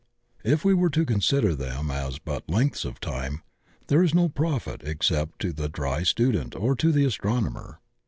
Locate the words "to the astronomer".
6.77-7.81